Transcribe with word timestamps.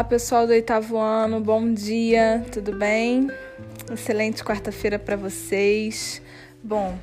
Olá, 0.00 0.08
pessoal 0.08 0.46
do 0.46 0.54
oitavo 0.54 0.96
ano, 0.96 1.42
bom 1.42 1.74
dia, 1.74 2.42
tudo 2.50 2.72
bem? 2.72 3.28
Excelente 3.92 4.42
quarta-feira 4.42 4.98
para 4.98 5.14
vocês. 5.14 6.22
Bom, 6.64 6.96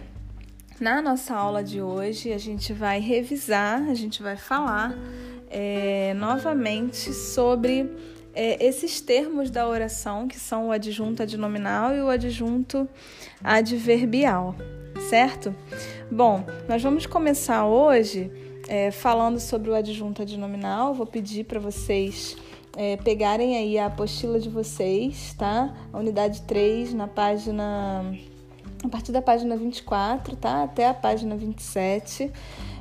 na 0.82 1.00
nossa 1.00 1.36
aula 1.36 1.64
de 1.64 1.80
hoje 1.80 2.34
a 2.34 2.40
gente 2.40 2.74
vai 2.74 3.00
revisar, 3.00 3.88
a 3.88 3.94
gente 3.94 4.24
vai 4.24 4.36
falar 4.36 4.98
é, 5.48 6.16
novamente 6.16 7.14
sobre 7.14 7.88
é, 8.34 8.66
esses 8.66 9.00
termos 9.00 9.52
da 9.52 9.68
oração 9.68 10.28
que 10.28 10.40
são 10.40 10.70
o 10.70 10.72
adjunto 10.72 11.22
adnominal 11.22 11.94
e 11.94 12.02
o 12.02 12.10
adjunto 12.10 12.90
adverbial, 13.44 14.56
certo? 15.08 15.56
Bom, 16.12 16.44
nós 16.68 16.82
vamos 16.82 17.06
começar 17.06 17.64
hoje 17.68 18.32
é, 18.68 18.90
falando 18.90 19.40
sobre 19.40 19.70
o 19.70 19.76
adjunto 19.76 20.24
adnominal. 20.24 20.96
Vou 20.96 21.06
pedir 21.06 21.44
para 21.44 21.60
vocês 21.60 22.36
é, 22.78 22.96
pegarem 22.96 23.58
aí 23.58 23.80
a 23.80 23.88
apostila 23.88 24.40
de 24.40 24.50
vocês, 24.50 25.34
tá? 25.34 25.74
A 25.92 25.98
unidade 25.98 26.44
3, 26.44 26.94
na 26.94 27.08
página. 27.08 28.06
A 28.84 28.88
partir 28.88 29.12
da 29.12 29.22
página 29.22 29.58
24, 29.58 30.36
tá? 30.36 30.64
Até 30.64 30.88
a 30.88 30.94
página 30.94 31.36
27, 31.36 32.32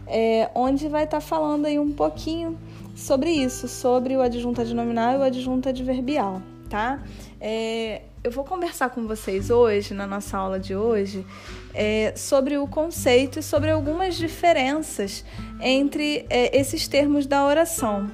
é, 0.06 0.50
onde 0.54 0.86
vai 0.88 1.04
estar 1.04 1.16
tá 1.16 1.20
falando 1.22 1.64
aí 1.64 1.78
um 1.78 1.90
pouquinho 1.90 2.58
sobre 2.94 3.30
isso, 3.30 3.66
sobre 3.66 4.14
o 4.14 4.20
adjunto 4.20 4.60
adnominal 4.60 5.14
e 5.14 5.16
o 5.16 5.22
adjunto 5.22 5.70
adverbial, 5.70 6.42
tá? 6.68 7.02
É, 7.40 8.02
eu 8.22 8.30
vou 8.30 8.44
conversar 8.44 8.90
com 8.90 9.06
vocês 9.06 9.48
hoje, 9.48 9.94
na 9.94 10.06
nossa 10.06 10.36
aula 10.36 10.60
de 10.60 10.76
hoje, 10.76 11.24
é, 11.72 12.12
sobre 12.14 12.58
o 12.58 12.66
conceito 12.66 13.38
e 13.38 13.42
sobre 13.42 13.70
algumas 13.70 14.16
diferenças 14.16 15.24
entre 15.62 16.26
é, 16.28 16.54
esses 16.58 16.86
termos 16.86 17.26
da 17.26 17.46
oração 17.46 18.10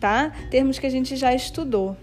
tá? 0.00 0.32
Termos 0.50 0.78
que 0.78 0.86
a 0.86 0.90
gente 0.90 1.16
já 1.16 1.34
estudou. 1.34 1.96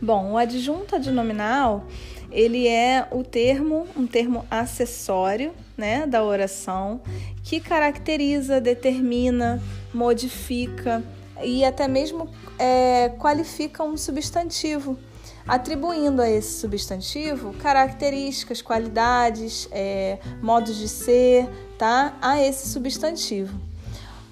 Bom, 0.00 0.32
o 0.32 0.36
adjunto 0.36 0.96
adnominal, 0.96 1.86
ele 2.30 2.68
é 2.68 3.06
o 3.10 3.22
termo, 3.22 3.86
um 3.96 4.06
termo 4.06 4.44
acessório, 4.50 5.52
né, 5.76 6.06
da 6.06 6.22
oração, 6.22 7.00
que 7.42 7.60
caracteriza, 7.60 8.60
determina, 8.60 9.62
modifica 9.92 11.02
e 11.42 11.64
até 11.64 11.88
mesmo 11.88 12.28
é, 12.58 13.08
qualifica 13.18 13.82
um 13.82 13.96
substantivo, 13.96 14.98
atribuindo 15.46 16.22
a 16.22 16.28
esse 16.28 16.60
substantivo 16.60 17.52
características, 17.54 18.62
qualidades, 18.62 19.68
é, 19.72 20.18
modos 20.42 20.76
de 20.76 20.88
ser, 20.88 21.48
tá? 21.78 22.16
A 22.20 22.40
esse 22.40 22.68
substantivo. 22.68 23.58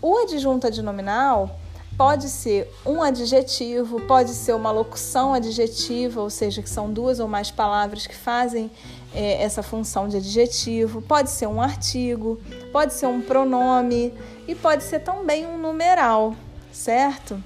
O 0.01 0.17
adjunto 0.19 0.67
adnominal 0.67 1.59
Pode 1.97 2.29
ser 2.29 2.73
um 2.85 3.03
adjetivo, 3.03 4.01
pode 4.01 4.31
ser 4.31 4.55
uma 4.55 4.71
locução 4.71 5.35
adjetiva, 5.35 6.21
ou 6.21 6.31
seja, 6.31 6.63
que 6.63 6.71
são 6.71 6.93
duas 6.93 7.21
ou 7.21 7.29
mais 7.29 7.51
palavras 7.51 8.07
que 8.07 8.17
fazem 8.17 8.71
é, 9.15 9.43
essa 9.43 9.63
função 9.63 10.09
de 10.09 10.17
adjetivo, 10.17 11.03
pode 11.03 11.31
ser 11.31 11.47
um 11.47 11.61
artigo, 11.61 12.41
pode 12.73 12.95
ser 12.95 13.07
um 13.07 13.21
pronome 13.21 14.13
e 14.49 14.55
pode 14.55 14.83
ser 14.85 15.01
também 15.01 15.47
um 15.47 15.59
numeral, 15.59 16.35
certo? 16.73 17.43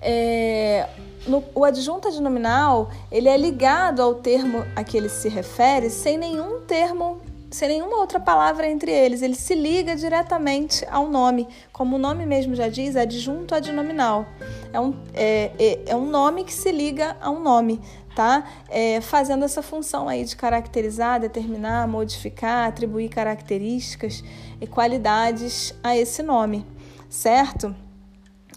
É, 0.00 0.88
no, 1.26 1.42
o 1.54 1.64
adjunto 1.64 2.06
adnominal 2.06 2.90
ele 3.10 3.28
é 3.28 3.36
ligado 3.36 4.00
ao 4.00 4.14
termo 4.14 4.64
a 4.76 4.84
que 4.84 4.96
ele 4.96 5.08
se 5.08 5.28
refere 5.28 5.90
sem 5.90 6.16
nenhum 6.16 6.60
termo 6.60 7.20
sem 7.56 7.70
nenhuma 7.70 7.96
outra 7.96 8.20
palavra 8.20 8.68
entre 8.68 8.90
eles. 8.90 9.22
Ele 9.22 9.34
se 9.34 9.54
liga 9.54 9.96
diretamente 9.96 10.86
ao 10.90 11.08
nome. 11.08 11.48
Como 11.72 11.96
o 11.96 11.98
nome 11.98 12.26
mesmo 12.26 12.54
já 12.54 12.68
diz, 12.68 12.94
é 12.94 13.00
adjunto 13.00 13.54
adnominal. 13.54 14.26
É 14.72 14.78
um, 14.78 14.94
é, 15.14 15.50
é, 15.58 15.82
é 15.86 15.96
um 15.96 16.06
nome 16.06 16.44
que 16.44 16.52
se 16.52 16.70
liga 16.70 17.16
a 17.18 17.30
um 17.30 17.42
nome, 17.42 17.80
tá? 18.14 18.44
É, 18.68 19.00
fazendo 19.00 19.42
essa 19.42 19.62
função 19.62 20.06
aí 20.06 20.22
de 20.24 20.36
caracterizar, 20.36 21.18
determinar, 21.18 21.88
modificar, 21.88 22.68
atribuir 22.68 23.08
características 23.08 24.22
e 24.60 24.66
qualidades 24.66 25.74
a 25.82 25.96
esse 25.96 26.22
nome, 26.22 26.66
certo? 27.08 27.74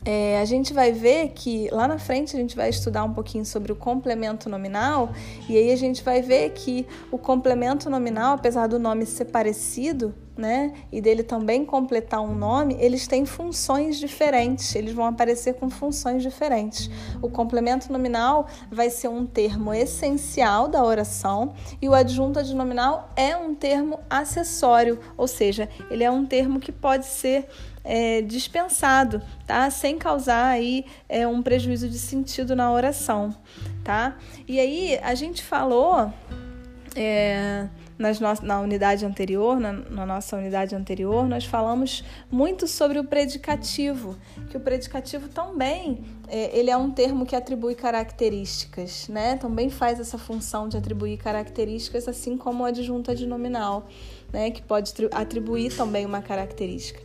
É, 0.06 0.40
a 0.40 0.46
gente 0.46 0.74
vai 0.74 0.94
ver 0.94 1.30
que 1.30 1.68
lá 1.72 1.88
na 1.88 2.00
frente 2.00 2.36
a 2.36 2.40
gente 2.40 2.56
vai 2.56 2.70
estudar 2.70 3.04
um 3.04 3.14
pouquinho 3.14 3.46
sobre 3.46 3.72
o 3.72 3.76
complemento 3.76 4.50
nominal 4.50 5.12
e 5.50 5.58
aí 5.58 5.72
a 5.72 5.76
gente 5.76 6.02
vai 6.02 6.22
ver 6.22 6.52
que 6.52 6.88
o 7.12 7.18
complemento 7.18 7.90
nominal, 7.90 8.36
apesar 8.36 8.68
do 8.68 8.80
nome 8.80 9.06
ser 9.06 9.26
parecido, 9.26 10.16
né, 10.40 10.74
e 10.92 11.02
dele 11.02 11.22
também 11.22 11.66
completar 11.66 12.22
um 12.22 12.34
nome, 12.34 12.78
eles 12.80 13.06
têm 13.06 13.26
funções 13.26 14.00
diferentes, 14.00 14.74
eles 14.74 14.94
vão 14.94 15.06
aparecer 15.06 15.56
com 15.56 15.70
funções 15.70 16.24
diferentes. 16.24 16.90
O 17.22 17.30
complemento 17.30 17.92
nominal 17.92 18.48
vai 18.72 18.90
ser 18.90 19.10
um 19.10 19.26
termo 19.26 19.74
essencial 19.74 20.70
da 20.70 20.84
oração 20.84 21.54
e 21.82 21.90
o 21.90 21.94
adjunto 21.94 22.40
adnominal 22.40 23.12
é 23.16 23.36
um 23.36 23.54
termo 23.54 24.00
acessório, 24.10 24.98
ou 25.18 25.28
seja, 25.28 25.68
ele 25.92 26.04
é 26.04 26.10
um 26.10 26.26
termo 26.26 26.60
que 26.60 26.72
pode 26.72 27.06
ser 27.06 27.48
é, 27.84 28.22
dispensado, 28.22 29.22
tá? 29.46 29.70
Sem 29.70 29.98
causar 29.98 30.48
aí 30.48 30.86
é, 31.10 31.28
um 31.28 31.42
prejuízo 31.42 31.90
de 31.90 32.00
sentido 32.00 32.56
na 32.56 32.72
oração, 32.72 33.36
tá? 33.84 34.18
E 34.48 34.60
aí 34.60 34.98
a 35.02 35.16
gente 35.16 35.44
falou 35.44 36.12
é, 36.96 37.68
nas 38.00 38.20
no 38.22 38.30
na 38.42 38.62
unidade 38.62 39.06
anterior, 39.06 39.60
na, 39.60 39.74
na, 39.74 40.06
nossa 40.06 40.38
unidade 40.38 40.74
anterior, 40.74 41.28
nós 41.28 41.44
falamos 41.44 42.04
muito 42.32 42.66
sobre 42.66 42.98
o 42.98 43.04
predicativo, 43.04 44.18
que 44.50 44.56
o 44.56 44.60
predicativo 44.60 45.28
também 45.28 46.02
é, 46.30 46.58
ele 46.58 46.72
é 46.72 46.78
um 46.78 46.90
termo 46.90 47.26
que 47.26 47.36
atribui 47.36 47.76
características, 47.76 49.10
né? 49.10 49.36
Também 49.36 49.70
faz 49.70 50.00
essa 50.00 50.18
função 50.18 50.70
de 50.70 50.78
atribuir 50.78 51.18
características, 51.18 52.08
assim 52.08 52.38
como 52.38 52.64
o 52.64 52.66
adjunto 52.66 53.12
adnominal, 53.12 53.88
né? 54.32 54.50
Que 54.50 54.62
pode 54.62 54.94
atribuir 55.12 55.76
também 55.76 56.06
uma 56.06 56.22
característica. 56.22 57.02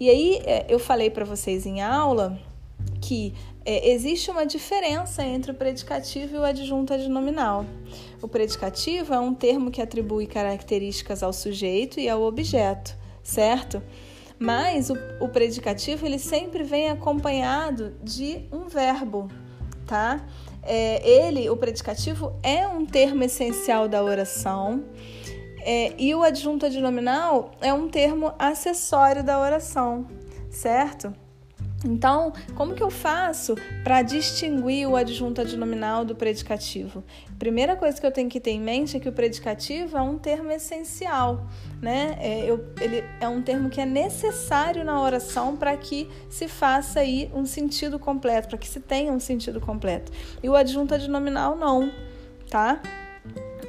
E 0.00 0.08
aí 0.08 0.40
é, 0.46 0.64
eu 0.68 0.78
falei 0.78 1.10
para 1.10 1.26
vocês 1.26 1.66
em 1.66 1.82
aula 1.82 2.40
que 3.02 3.34
é, 3.64 3.90
existe 3.90 4.30
uma 4.30 4.46
diferença 4.46 5.22
entre 5.22 5.50
o 5.50 5.54
predicativo 5.54 6.36
e 6.36 6.38
o 6.38 6.44
adjunto 6.44 6.94
adnominal. 6.94 7.66
O 8.20 8.26
predicativo 8.26 9.14
é 9.14 9.20
um 9.20 9.32
termo 9.32 9.70
que 9.70 9.80
atribui 9.80 10.26
características 10.26 11.22
ao 11.22 11.32
sujeito 11.32 12.00
e 12.00 12.08
ao 12.08 12.22
objeto, 12.22 12.96
certo? 13.22 13.82
Mas 14.38 14.90
o, 14.90 14.96
o 15.20 15.28
predicativo 15.28 16.04
ele 16.04 16.18
sempre 16.18 16.62
vem 16.62 16.90
acompanhado 16.90 17.94
de 18.02 18.46
um 18.52 18.68
verbo, 18.68 19.28
tá? 19.86 20.26
É, 20.62 21.08
ele, 21.08 21.48
o 21.48 21.56
predicativo, 21.56 22.32
é 22.42 22.66
um 22.66 22.84
termo 22.84 23.22
essencial 23.22 23.88
da 23.88 24.02
oração 24.02 24.84
é, 25.60 25.92
e 25.98 26.14
o 26.14 26.22
adjunto 26.22 26.66
adnominal 26.66 27.52
é 27.60 27.72
um 27.72 27.88
termo 27.88 28.32
acessório 28.38 29.22
da 29.22 29.40
oração, 29.40 30.06
certo? 30.50 31.12
Então, 31.84 32.32
como 32.56 32.74
que 32.74 32.82
eu 32.82 32.90
faço 32.90 33.54
para 33.84 34.02
distinguir 34.02 34.88
o 34.88 34.96
adjunto 34.96 35.40
adnominal 35.40 36.04
do 36.04 36.14
predicativo? 36.14 37.04
Primeira 37.38 37.76
coisa 37.76 38.00
que 38.00 38.06
eu 38.06 38.10
tenho 38.10 38.28
que 38.28 38.40
ter 38.40 38.50
em 38.50 38.60
mente 38.60 38.96
é 38.96 39.00
que 39.00 39.08
o 39.08 39.12
predicativo 39.12 39.96
é 39.96 40.02
um 40.02 40.18
termo 40.18 40.50
essencial, 40.50 41.46
né? 41.80 42.16
É, 42.20 42.44
eu, 42.44 42.64
ele 42.80 43.04
é 43.20 43.28
um 43.28 43.40
termo 43.40 43.70
que 43.70 43.80
é 43.80 43.86
necessário 43.86 44.84
na 44.84 45.00
oração 45.00 45.56
para 45.56 45.76
que 45.76 46.08
se 46.28 46.48
faça 46.48 46.98
aí 46.98 47.30
um 47.32 47.46
sentido 47.46 47.96
completo, 47.96 48.48
para 48.48 48.58
que 48.58 48.68
se 48.68 48.80
tenha 48.80 49.12
um 49.12 49.20
sentido 49.20 49.60
completo. 49.60 50.10
E 50.42 50.48
o 50.48 50.56
adjunto 50.56 50.94
adnominal 50.94 51.56
não, 51.56 51.92
tá? 52.50 52.82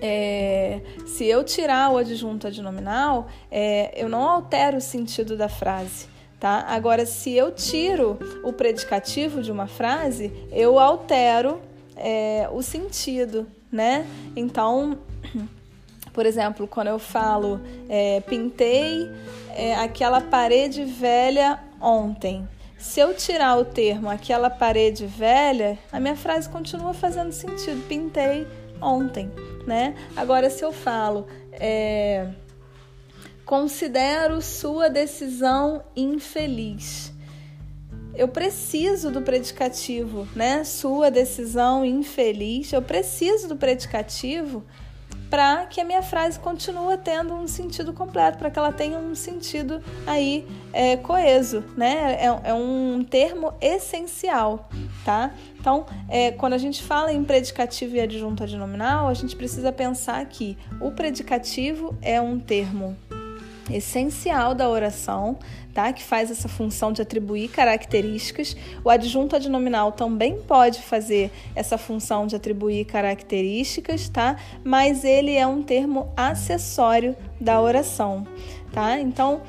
É, 0.02 0.82
se 1.06 1.26
eu 1.26 1.44
tirar 1.44 1.92
o 1.92 1.98
adjunto 1.98 2.48
adnominal, 2.48 3.28
é, 3.52 3.92
eu 4.02 4.10
não 4.10 4.28
altero 4.28 4.78
o 4.78 4.82
sentido 4.82 5.38
da 5.38 5.50
frase. 5.50 6.08
Tá? 6.40 6.66
Agora, 6.70 7.06
se 7.06 7.34
eu 7.34 7.52
tiro 7.52 8.18
o 8.44 8.54
predicativo 8.54 9.42
de 9.42 9.52
uma 9.52 9.68
frase, 9.68 10.32
eu 10.52 10.80
altero 10.80 11.60
é, 11.98 12.48
o 12.52 12.62
sentido, 12.62 13.46
né? 13.70 14.08
Então, 14.36 14.98
por 16.14 16.26
exemplo, 16.26 16.66
quando 16.66 16.88
eu 16.88 16.98
falo 16.98 17.60
é, 17.90 18.22
pintei 18.22 19.12
é, 19.54 19.76
aquela 19.76 20.22
parede 20.22 20.86
velha 20.86 21.60
ontem, 21.82 22.48
se 22.78 23.02
eu 23.02 23.14
tirar 23.14 23.58
o 23.58 23.66
termo 23.66 24.10
aquela 24.10 24.50
parede 24.50 25.06
velha, 25.06 25.78
a 25.92 26.00
minha 26.00 26.16
frase 26.16 26.48
continua 26.48 26.94
fazendo 26.94 27.34
sentido. 27.34 27.86
Pintei 27.90 28.48
ontem, 28.82 29.30
né? 29.68 29.94
Agora, 30.16 30.50
se 30.50 30.64
eu 30.64 30.72
falo, 30.72 31.28
é, 31.52 32.30
considero 33.50 34.44
sua 34.44 34.92
decisão 34.92 35.84
infeliz. 35.96 37.12
Eu 38.14 38.28
preciso 38.28 39.10
do 39.10 39.24
predicativo, 39.24 40.28
né? 40.36 40.64
Sua 40.64 41.10
decisão 41.10 41.84
infeliz. 41.84 42.72
Eu 42.72 42.84
preciso 42.84 43.48
do 43.48 43.56
predicativo 43.56 44.64
para 45.32 45.66
que 45.66 45.82
a 45.82 45.84
minha 45.84 46.04
frase 46.04 46.40
continue 46.40 46.96
tendo 46.98 47.34
um 47.34 47.48
sentido 47.48 47.92
completo, 47.92 48.38
para 48.38 48.52
que 48.52 48.60
ela 48.60 48.72
tenha 48.72 49.00
um 49.00 49.16
sentido 49.16 49.82
aí 50.06 50.48
é, 50.72 50.96
coeso, 50.98 51.64
né? 51.76 52.20
É, 52.20 52.50
é, 52.50 52.54
um 52.54 53.04
termo 53.04 53.56
essencial, 53.60 54.70
tá? 55.04 55.34
Então, 55.60 55.88
é, 56.08 56.32
quando 56.32 56.54
a 56.54 56.60
gente 56.60 56.84
fala 56.84 57.12
em 57.12 57.24
predicativo 57.24 57.96
e 57.96 58.00
adjunto 58.00 58.44
adnominal, 58.44 59.08
a 59.08 59.14
gente 59.16 59.36
precisa 59.36 59.72
pensar 59.72 60.24
que 60.28 60.56
o 60.80 60.92
predicativo 60.92 61.98
é 62.00 62.22
um 62.22 62.40
termo 62.40 62.96
essencial 63.72 64.54
da 64.54 64.70
oração, 64.70 65.38
tá? 65.74 65.92
Que 65.94 66.04
faz 66.04 66.32
essa 66.32 66.48
função 66.48 66.92
de 66.92 67.02
atribuir 67.02 67.50
características. 67.50 68.56
O 68.84 68.90
adjunto 68.90 69.36
adnominal 69.36 69.92
também 69.92 70.40
pode 70.42 70.82
fazer 70.82 71.32
essa 71.56 71.78
função 71.78 72.28
de 72.28 72.36
atribuir 72.36 72.86
características, 72.86 74.10
tá? 74.10 74.38
Mas 74.64 75.04
ele 75.04 75.36
é 75.36 75.46
um 75.46 75.62
termo 75.62 76.12
acessório 76.16 77.16
da 77.40 77.62
oração, 77.62 78.26
tá? 78.72 79.00
Então, 79.00 79.42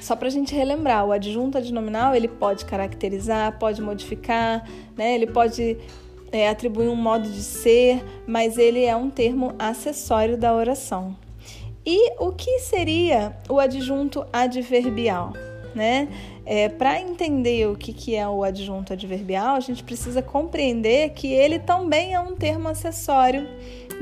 só 0.00 0.14
para 0.14 0.28
a 0.28 0.30
gente 0.30 0.54
relembrar, 0.54 1.06
o 1.06 1.12
adjunto 1.12 1.58
adnominal 1.58 2.14
ele 2.14 2.28
pode 2.28 2.64
caracterizar, 2.64 3.58
pode 3.58 3.80
modificar, 3.80 4.68
né? 4.96 5.14
Ele 5.14 5.26
pode 5.26 5.78
é, 6.30 6.48
atribuir 6.48 6.88
um 6.88 6.96
modo 6.96 7.28
de 7.28 7.42
ser, 7.42 8.04
mas 8.26 8.58
ele 8.58 8.84
é 8.84 8.94
um 8.94 9.10
termo 9.10 9.54
acessório 9.58 10.36
da 10.36 10.54
oração. 10.54 11.16
E 11.90 12.12
o 12.18 12.32
que 12.32 12.58
seria 12.58 13.34
o 13.48 13.58
adjunto 13.58 14.26
adverbial? 14.30 15.32
Né? 15.74 16.06
É, 16.44 16.68
Para 16.68 17.00
entender 17.00 17.66
o 17.66 17.74
que, 17.76 17.94
que 17.94 18.14
é 18.14 18.28
o 18.28 18.44
adjunto 18.44 18.92
adverbial, 18.92 19.56
a 19.56 19.60
gente 19.60 19.82
precisa 19.82 20.20
compreender 20.20 21.08
que 21.14 21.32
ele 21.32 21.58
também 21.58 22.12
é 22.12 22.20
um 22.20 22.36
termo 22.36 22.68
acessório 22.68 23.48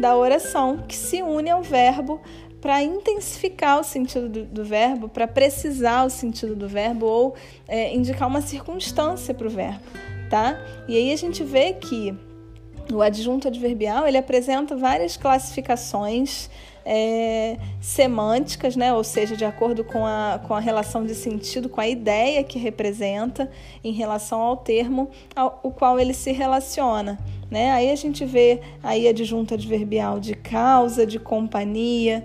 da 0.00 0.16
oração 0.16 0.78
que 0.78 0.96
se 0.96 1.22
une 1.22 1.48
ao 1.48 1.62
verbo 1.62 2.20
para 2.60 2.82
intensificar 2.82 3.78
o 3.78 3.84
sentido 3.84 4.28
do, 4.28 4.44
do 4.46 4.64
verbo, 4.64 5.08
para 5.08 5.28
precisar 5.28 6.02
o 6.04 6.10
sentido 6.10 6.56
do 6.56 6.68
verbo 6.68 7.06
ou 7.06 7.34
é, 7.68 7.94
indicar 7.94 8.26
uma 8.26 8.40
circunstância 8.40 9.32
para 9.32 9.46
o 9.46 9.50
verbo, 9.50 9.84
tá? 10.28 10.58
E 10.88 10.96
aí 10.96 11.12
a 11.12 11.16
gente 11.16 11.44
vê 11.44 11.72
que 11.74 12.12
o 12.92 13.00
adjunto 13.00 13.46
adverbial 13.46 14.08
ele 14.08 14.18
apresenta 14.18 14.74
várias 14.74 15.16
classificações 15.16 16.50
é, 16.88 17.58
semânticas, 17.80 18.76
né? 18.76 18.94
ou 18.94 19.02
seja, 19.02 19.36
de 19.36 19.44
acordo 19.44 19.82
com 19.82 20.06
a, 20.06 20.40
com 20.46 20.54
a 20.54 20.60
relação 20.60 21.04
de 21.04 21.16
sentido, 21.16 21.68
com 21.68 21.80
a 21.80 21.88
ideia 21.88 22.44
que 22.44 22.60
representa 22.60 23.50
em 23.82 23.92
relação 23.92 24.40
ao 24.40 24.56
termo 24.56 25.10
ao 25.34 25.58
o 25.64 25.72
qual 25.72 25.98
ele 25.98 26.14
se 26.14 26.30
relaciona. 26.30 27.18
Né? 27.50 27.72
Aí 27.72 27.90
a 27.90 27.96
gente 27.96 28.24
vê 28.24 28.60
aí 28.82 29.08
a 29.08 29.10
adjunta 29.10 29.54
adverbial 29.54 30.20
de 30.20 30.36
causa, 30.36 31.04
de 31.04 31.18
companhia, 31.18 32.24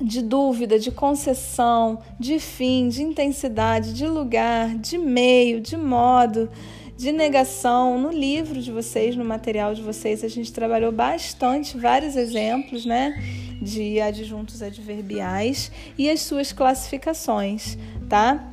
de 0.00 0.22
dúvida, 0.22 0.78
de 0.78 0.92
concessão, 0.92 1.98
de 2.20 2.38
fim, 2.38 2.88
de 2.88 3.02
intensidade, 3.02 3.92
de 3.92 4.06
lugar, 4.06 4.76
de 4.76 4.96
meio, 4.96 5.60
de 5.60 5.76
modo 5.76 6.48
de 6.96 7.12
negação. 7.12 7.98
No 7.98 8.10
livro 8.10 8.60
de 8.60 8.70
vocês, 8.70 9.16
no 9.16 9.24
material 9.24 9.74
de 9.74 9.82
vocês, 9.82 10.24
a 10.24 10.28
gente 10.28 10.52
trabalhou 10.52 10.92
bastante, 10.92 11.76
vários 11.76 12.16
exemplos, 12.16 12.86
né? 12.86 13.14
De 13.60 14.00
adjuntos 14.00 14.62
adverbiais 14.62 15.70
e 15.96 16.10
as 16.10 16.22
suas 16.22 16.52
classificações, 16.52 17.76
tá? 18.08 18.52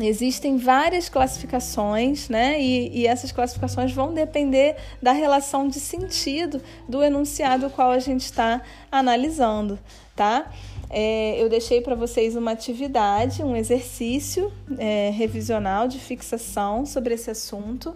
Existem 0.00 0.58
várias 0.58 1.08
classificações, 1.08 2.28
né? 2.28 2.60
E, 2.60 3.00
e, 3.00 3.06
essas 3.06 3.32
classificações 3.32 3.92
vão 3.92 4.12
depender 4.12 4.76
da 5.00 5.12
relação 5.12 5.66
de 5.68 5.80
sentido 5.80 6.60
do 6.86 7.02
enunciado 7.02 7.70
qual 7.70 7.90
a 7.90 7.98
gente 7.98 8.20
está 8.20 8.60
analisando, 8.92 9.78
tá? 10.14 10.50
É, 10.90 11.42
eu 11.42 11.48
deixei 11.48 11.80
para 11.80 11.94
vocês 11.94 12.36
uma 12.36 12.52
atividade, 12.52 13.42
um 13.42 13.56
exercício 13.56 14.52
é, 14.78 15.10
revisional 15.10 15.88
de 15.88 15.98
fixação 15.98 16.84
sobre 16.84 17.14
esse 17.14 17.30
assunto. 17.30 17.94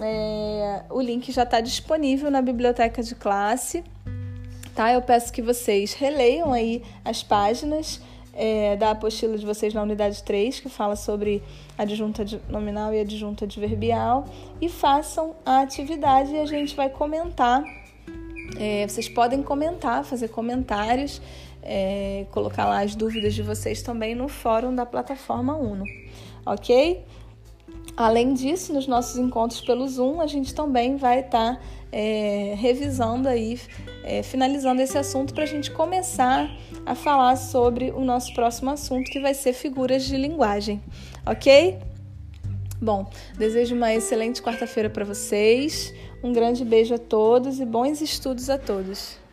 É, 0.00 0.82
o 0.90 1.00
link 1.00 1.32
já 1.32 1.44
está 1.44 1.60
disponível 1.60 2.30
na 2.30 2.42
biblioteca 2.42 3.02
de 3.02 3.14
classe 3.14 3.82
tá? 4.74 4.92
Eu 4.92 5.02
peço 5.02 5.32
que 5.32 5.40
vocês 5.40 5.94
releiam 5.94 6.52
aí 6.52 6.82
as 7.04 7.22
páginas 7.22 8.00
é, 8.32 8.76
da 8.76 8.90
apostila 8.90 9.38
de 9.38 9.46
vocês 9.46 9.72
na 9.72 9.82
unidade 9.82 10.22
3, 10.22 10.60
que 10.60 10.68
fala 10.68 10.96
sobre 10.96 11.42
adjunta 11.78 12.24
nominal 12.48 12.92
e 12.92 13.00
adjunta 13.00 13.44
adverbial, 13.44 14.26
e 14.60 14.68
façam 14.68 15.36
a 15.46 15.60
atividade 15.60 16.32
e 16.32 16.38
a 16.38 16.46
gente 16.46 16.74
vai 16.74 16.88
comentar. 16.88 17.64
É, 18.58 18.86
vocês 18.86 19.08
podem 19.08 19.42
comentar, 19.42 20.04
fazer 20.04 20.28
comentários, 20.28 21.20
é, 21.62 22.26
colocar 22.30 22.66
lá 22.66 22.82
as 22.82 22.94
dúvidas 22.94 23.34
de 23.34 23.42
vocês 23.42 23.82
também 23.82 24.14
no 24.14 24.28
fórum 24.28 24.74
da 24.74 24.84
plataforma 24.84 25.56
Uno, 25.56 25.84
ok? 26.44 27.02
Além 27.96 28.34
disso, 28.34 28.72
nos 28.72 28.86
nossos 28.86 29.16
encontros 29.18 29.60
pelo 29.60 29.86
Zoom, 29.88 30.20
a 30.20 30.26
gente 30.26 30.52
também 30.52 30.96
vai 30.96 31.20
estar 31.20 31.56
tá, 31.56 31.60
é, 31.92 32.54
revisando 32.56 33.28
aí, 33.28 33.60
é, 34.02 34.22
finalizando 34.22 34.82
esse 34.82 34.98
assunto 34.98 35.32
para 35.32 35.44
a 35.44 35.46
gente 35.46 35.70
começar 35.70 36.50
a 36.84 36.94
falar 36.94 37.36
sobre 37.36 37.92
o 37.92 38.00
nosso 38.00 38.34
próximo 38.34 38.70
assunto, 38.70 39.10
que 39.10 39.20
vai 39.20 39.32
ser 39.32 39.52
figuras 39.52 40.04
de 40.04 40.16
linguagem, 40.16 40.82
ok? 41.24 41.78
Bom, 42.82 43.08
desejo 43.38 43.76
uma 43.76 43.94
excelente 43.94 44.42
quarta-feira 44.42 44.90
para 44.90 45.04
vocês, 45.04 45.94
um 46.22 46.32
grande 46.32 46.64
beijo 46.64 46.94
a 46.94 46.98
todos 46.98 47.60
e 47.60 47.64
bons 47.64 48.00
estudos 48.00 48.50
a 48.50 48.58
todos. 48.58 49.23